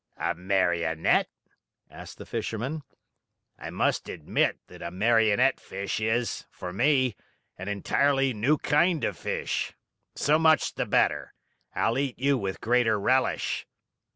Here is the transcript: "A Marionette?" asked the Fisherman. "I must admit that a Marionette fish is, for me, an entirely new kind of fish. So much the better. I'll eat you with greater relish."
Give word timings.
"A 0.17 0.33
Marionette?" 0.33 1.29
asked 1.87 2.17
the 2.17 2.25
Fisherman. 2.25 2.81
"I 3.59 3.69
must 3.69 4.09
admit 4.09 4.57
that 4.65 4.81
a 4.81 4.89
Marionette 4.89 5.59
fish 5.59 5.99
is, 5.99 6.47
for 6.49 6.73
me, 6.73 7.15
an 7.59 7.67
entirely 7.67 8.33
new 8.33 8.57
kind 8.57 9.03
of 9.03 9.15
fish. 9.15 9.73
So 10.15 10.39
much 10.39 10.73
the 10.73 10.87
better. 10.87 11.35
I'll 11.75 11.99
eat 11.99 12.17
you 12.17 12.35
with 12.35 12.61
greater 12.61 12.99
relish." 12.99 13.67